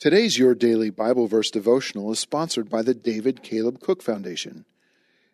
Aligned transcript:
Today's 0.00 0.38
Your 0.38 0.54
Daily 0.54 0.88
Bible 0.88 1.26
Verse 1.26 1.50
devotional 1.50 2.10
is 2.10 2.18
sponsored 2.18 2.70
by 2.70 2.80
the 2.80 2.94
David 2.94 3.42
Caleb 3.42 3.80
Cook 3.82 4.02
Foundation. 4.02 4.64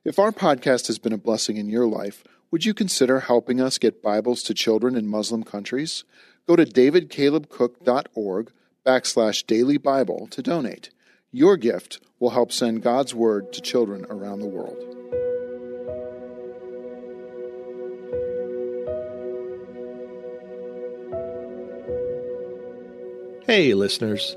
If 0.04 0.18
our 0.18 0.32
podcast 0.32 0.88
has 0.88 0.98
been 0.98 1.12
a 1.12 1.18
blessing 1.18 1.56
in 1.56 1.68
your 1.68 1.86
life, 1.86 2.24
would 2.50 2.66
you 2.66 2.74
consider 2.74 3.20
helping 3.20 3.60
us 3.60 3.78
get 3.78 4.02
Bibles 4.02 4.42
to 4.42 4.54
children 4.54 4.96
in 4.96 5.06
Muslim 5.06 5.44
countries? 5.44 6.02
Go 6.48 6.56
to 6.56 6.64
davidcalebcook.org 6.64 8.50
backslash 8.84 9.46
daily 9.46 9.78
Bible 9.78 10.26
to 10.32 10.42
donate. 10.42 10.90
Your 11.30 11.56
gift 11.56 12.00
will 12.18 12.30
help 12.30 12.50
send 12.50 12.82
God's 12.82 13.14
Word 13.14 13.52
to 13.52 13.60
children 13.60 14.04
around 14.10 14.40
the 14.40 14.48
world. 14.48 14.82
Hey, 23.46 23.72
listeners. 23.74 24.36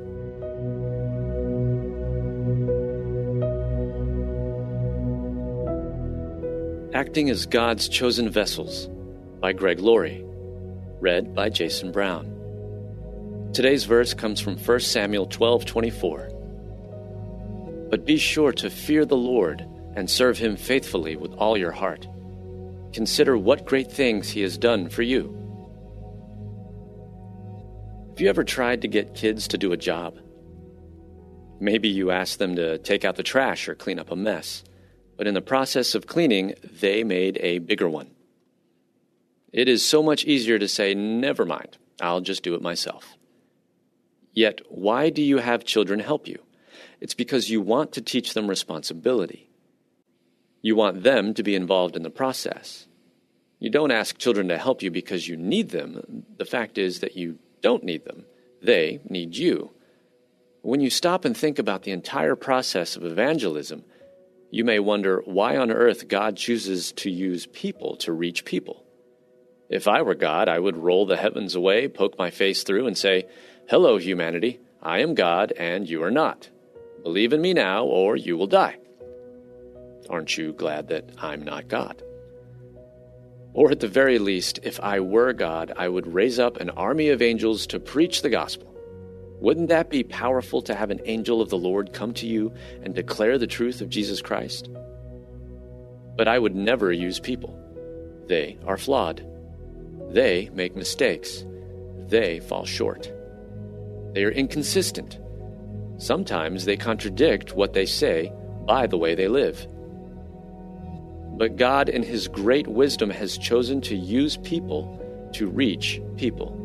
Acting 7.01 7.31
as 7.31 7.47
God's 7.47 7.89
Chosen 7.89 8.29
Vessels 8.29 8.87
by 9.39 9.53
Greg 9.53 9.79
Laurie. 9.79 10.23
Read 10.99 11.33
by 11.33 11.49
Jason 11.49 11.91
Brown. 11.91 12.27
Today's 13.53 13.85
verse 13.85 14.13
comes 14.13 14.39
from 14.39 14.55
1 14.55 14.81
Samuel 14.81 15.25
12:24. 15.25 16.29
But 17.89 18.05
be 18.05 18.17
sure 18.17 18.51
to 18.51 18.69
fear 18.69 19.03
the 19.03 19.17
Lord 19.17 19.65
and 19.95 20.07
serve 20.07 20.37
him 20.37 20.55
faithfully 20.55 21.15
with 21.15 21.33
all 21.33 21.57
your 21.57 21.71
heart. 21.71 22.07
Consider 22.93 23.35
what 23.35 23.65
great 23.65 23.91
things 23.91 24.29
he 24.29 24.41
has 24.43 24.55
done 24.55 24.87
for 24.87 25.01
you. 25.01 25.35
Have 28.09 28.21
you 28.21 28.29
ever 28.29 28.43
tried 28.43 28.83
to 28.83 28.87
get 28.87 29.15
kids 29.15 29.47
to 29.47 29.57
do 29.57 29.71
a 29.71 29.77
job? 29.91 30.19
Maybe 31.59 31.89
you 31.89 32.11
asked 32.11 32.37
them 32.37 32.55
to 32.57 32.77
take 32.77 33.03
out 33.03 33.15
the 33.15 33.23
trash 33.23 33.67
or 33.67 33.73
clean 33.73 33.97
up 33.97 34.11
a 34.11 34.15
mess, 34.15 34.63
but 35.21 35.27
in 35.27 35.35
the 35.35 35.39
process 35.39 35.93
of 35.93 36.07
cleaning, 36.07 36.55
they 36.63 37.03
made 37.03 37.37
a 37.43 37.59
bigger 37.59 37.87
one. 37.87 38.09
It 39.53 39.69
is 39.69 39.85
so 39.85 40.01
much 40.01 40.25
easier 40.25 40.57
to 40.57 40.67
say, 40.67 40.95
never 40.95 41.45
mind, 41.45 41.77
I'll 42.01 42.21
just 42.21 42.41
do 42.41 42.55
it 42.55 42.61
myself. 42.63 43.15
Yet, 44.33 44.61
why 44.67 45.11
do 45.11 45.21
you 45.21 45.37
have 45.37 45.63
children 45.63 45.99
help 45.99 46.27
you? 46.27 46.39
It's 46.99 47.13
because 47.13 47.51
you 47.51 47.61
want 47.61 47.91
to 47.91 48.01
teach 48.01 48.33
them 48.33 48.47
responsibility. 48.47 49.51
You 50.63 50.75
want 50.75 51.03
them 51.03 51.35
to 51.35 51.43
be 51.43 51.53
involved 51.53 51.95
in 51.95 52.01
the 52.01 52.09
process. 52.09 52.87
You 53.59 53.69
don't 53.69 53.91
ask 53.91 54.17
children 54.17 54.47
to 54.47 54.57
help 54.57 54.81
you 54.81 54.89
because 54.89 55.27
you 55.27 55.37
need 55.37 55.69
them. 55.69 56.25
The 56.37 56.45
fact 56.45 56.79
is 56.79 57.01
that 57.01 57.15
you 57.15 57.37
don't 57.61 57.83
need 57.83 58.05
them. 58.05 58.25
They 58.63 59.01
need 59.07 59.37
you. 59.37 59.69
When 60.63 60.81
you 60.81 60.89
stop 60.89 61.25
and 61.25 61.37
think 61.37 61.59
about 61.59 61.83
the 61.83 61.91
entire 61.91 62.35
process 62.35 62.95
of 62.95 63.05
evangelism, 63.05 63.83
you 64.51 64.65
may 64.65 64.79
wonder 64.79 65.21
why 65.23 65.55
on 65.55 65.71
earth 65.71 66.09
God 66.09 66.35
chooses 66.35 66.91
to 66.93 67.09
use 67.09 67.47
people 67.47 67.95
to 67.97 68.11
reach 68.11 68.43
people. 68.43 68.85
If 69.69 69.87
I 69.87 70.01
were 70.01 70.13
God, 70.13 70.49
I 70.49 70.59
would 70.59 70.75
roll 70.75 71.05
the 71.05 71.15
heavens 71.15 71.55
away, 71.55 71.87
poke 71.87 72.17
my 72.17 72.29
face 72.29 72.63
through, 72.63 72.85
and 72.85 72.97
say, 72.97 73.27
Hello, 73.69 73.97
humanity. 73.97 74.59
I 74.83 74.99
am 74.99 75.15
God, 75.15 75.53
and 75.53 75.89
you 75.89 76.03
are 76.03 76.11
not. 76.11 76.49
Believe 77.01 77.31
in 77.31 77.41
me 77.41 77.53
now, 77.53 77.85
or 77.85 78.17
you 78.17 78.35
will 78.35 78.47
die. 78.47 78.77
Aren't 80.09 80.37
you 80.37 80.51
glad 80.51 80.89
that 80.89 81.09
I'm 81.17 81.43
not 81.43 81.69
God? 81.69 82.03
Or 83.53 83.71
at 83.71 83.79
the 83.79 83.87
very 83.87 84.19
least, 84.19 84.59
if 84.63 84.79
I 84.81 84.99
were 84.99 85.31
God, 85.31 85.71
I 85.77 85.87
would 85.87 86.13
raise 86.13 86.39
up 86.39 86.57
an 86.57 86.71
army 86.71 87.07
of 87.07 87.21
angels 87.21 87.65
to 87.67 87.79
preach 87.79 88.21
the 88.21 88.29
gospel. 88.29 88.70
Wouldn't 89.41 89.69
that 89.69 89.89
be 89.89 90.03
powerful 90.03 90.61
to 90.61 90.75
have 90.75 90.91
an 90.91 91.01
angel 91.05 91.41
of 91.41 91.49
the 91.49 91.57
Lord 91.57 91.93
come 91.93 92.13
to 92.13 92.27
you 92.27 92.53
and 92.83 92.93
declare 92.93 93.39
the 93.39 93.47
truth 93.47 93.81
of 93.81 93.89
Jesus 93.89 94.21
Christ? 94.21 94.69
But 96.15 96.27
I 96.27 96.37
would 96.37 96.55
never 96.55 96.91
use 96.91 97.19
people. 97.19 97.57
They 98.27 98.59
are 98.67 98.77
flawed. 98.77 99.25
They 100.11 100.51
make 100.53 100.75
mistakes. 100.75 101.43
They 102.07 102.39
fall 102.39 102.65
short. 102.65 103.11
They 104.13 104.25
are 104.25 104.31
inconsistent. 104.31 105.17
Sometimes 105.97 106.65
they 106.65 106.77
contradict 106.77 107.55
what 107.55 107.73
they 107.73 107.87
say 107.87 108.31
by 108.67 108.85
the 108.85 108.97
way 108.97 109.15
they 109.15 109.27
live. 109.27 109.65
But 111.37 111.55
God, 111.55 111.89
in 111.89 112.03
His 112.03 112.27
great 112.27 112.67
wisdom, 112.67 113.09
has 113.09 113.39
chosen 113.39 113.81
to 113.81 113.95
use 113.95 114.37
people 114.37 114.99
to 115.33 115.47
reach 115.47 115.99
people. 116.15 116.60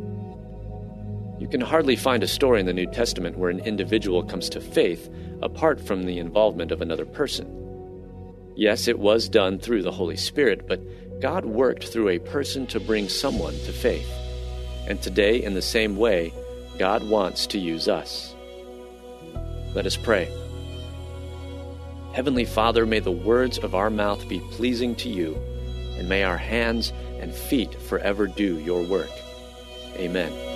You 1.39 1.49
can 1.49 1.61
hardly 1.61 1.97
find 1.97 2.23
a 2.23 2.29
story 2.29 2.61
in 2.61 2.67
the 2.67 2.73
New 2.73 2.87
Testament 2.87 3.37
where 3.37 3.51
an 3.51 3.61
individual 3.61 4.23
comes 4.23 4.49
to 4.51 4.61
faith 4.61 5.11
apart 5.43 5.81
from 5.81 6.05
the 6.05 6.19
involvement 6.19 6.73
of 6.73 6.81
another 6.81 7.05
person. 7.05 7.53
Yes, 8.57 8.89
it 8.89 8.99
was 8.99 9.29
done 9.29 9.59
through 9.59 9.83
the 9.83 9.93
Holy 9.93 10.17
Spirit, 10.17 10.67
but 10.67 10.81
God 11.21 11.45
worked 11.45 11.89
through 11.89 12.09
a 12.09 12.19
person 12.19 12.67
to 12.69 12.81
bring 12.81 13.09
someone 13.09 13.53
to 13.53 13.73
faith. 13.73 14.11
And 14.89 15.01
today, 15.03 15.43
in 15.43 15.53
the 15.53 15.63
same 15.63 15.97
way, 15.97 16.33
God 16.79 17.07
wants 17.07 17.47
to 17.49 17.59
use 17.59 17.87
us. 17.87 18.35
Let 19.75 19.85
us 19.85 19.97
pray. 19.97 20.31
Heavenly 22.15 22.47
Father, 22.47 22.87
may 22.87 23.01
the 23.01 23.11
words 23.11 23.59
of 23.59 23.75
our 23.75 23.91
mouth 23.91 24.27
be 24.27 24.41
pleasing 24.53 24.95
to 24.97 25.11
you, 25.11 25.35
and 25.99 26.09
may 26.09 26.23
our 26.23 26.39
hands 26.39 26.95
and 27.21 27.35
feet 27.35 27.75
forever 27.83 28.27
do 28.27 28.59
your 28.61 28.83
work. 28.83 29.11
Amen. 29.97 30.56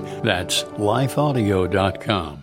That's 0.23 0.63
lifeaudio.com. 0.63 2.41